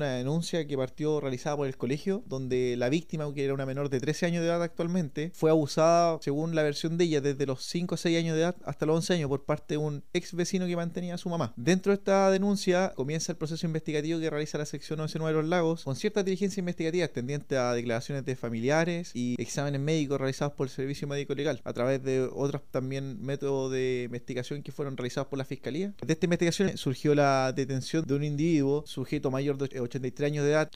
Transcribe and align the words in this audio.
Una 0.00 0.14
denuncia 0.14 0.64
que 0.64 0.76
partió 0.76 1.20
realizada 1.20 1.56
por 1.56 1.66
el 1.66 1.76
colegio, 1.76 2.22
donde 2.24 2.76
la 2.76 2.88
víctima, 2.88 3.34
que 3.34 3.44
era 3.44 3.52
una 3.52 3.66
menor 3.66 3.88
de 3.90 3.98
13 3.98 4.26
años 4.26 4.42
de 4.42 4.46
edad 4.46 4.62
actualmente, 4.62 5.32
fue 5.34 5.50
abusada, 5.50 6.18
según 6.22 6.54
la 6.54 6.62
versión 6.62 6.96
de 6.96 7.02
ella, 7.02 7.20
desde 7.20 7.46
los 7.46 7.64
5 7.64 7.96
o 7.96 7.98
6 7.98 8.16
años 8.16 8.36
de 8.36 8.42
edad 8.42 8.54
hasta 8.64 8.86
los 8.86 8.94
11 8.94 9.14
años 9.14 9.28
por 9.28 9.44
parte 9.44 9.74
de 9.74 9.78
un 9.78 10.04
ex 10.12 10.34
vecino 10.34 10.68
que 10.68 10.76
mantenía 10.76 11.16
a 11.16 11.18
su 11.18 11.28
mamá. 11.28 11.52
Dentro 11.56 11.90
de 11.90 11.96
esta 11.96 12.30
denuncia 12.30 12.92
comienza 12.94 13.32
el 13.32 13.38
proceso 13.38 13.66
investigativo 13.66 14.20
que 14.20 14.30
realiza 14.30 14.56
la 14.56 14.66
sección 14.66 14.98
99 14.98 15.36
de 15.36 15.42
los 15.42 15.50
lagos, 15.50 15.82
con 15.82 15.96
cierta 15.96 16.22
diligencia 16.22 16.60
investigativa 16.60 17.08
tendiente 17.08 17.56
a 17.56 17.72
declaraciones 17.72 18.24
de 18.24 18.36
familiares 18.36 19.10
y 19.14 19.34
exámenes 19.36 19.80
médicos 19.80 20.18
realizados 20.18 20.54
por 20.54 20.68
el 20.68 20.70
Servicio 20.70 21.08
Médico 21.08 21.34
Legal, 21.34 21.60
a 21.64 21.72
través 21.72 22.04
de 22.04 22.22
otros 22.32 22.62
también 22.70 23.20
métodos 23.20 23.72
de 23.72 24.04
investigación 24.04 24.62
que 24.62 24.70
fueron 24.70 24.96
realizados 24.96 25.26
por 25.26 25.40
la 25.40 25.44
Fiscalía. 25.44 25.92
De 26.06 26.12
esta 26.12 26.26
investigación 26.26 26.78
surgió 26.78 27.16
la 27.16 27.52
detención 27.52 28.04
de 28.06 28.14
un 28.14 28.22
individuo, 28.22 28.84
sujeto 28.86 29.32
mayor 29.32 29.58
de 29.58 29.87
83 29.88 30.26
años 30.26 30.44
de 30.44 30.52
edad, 30.52 30.66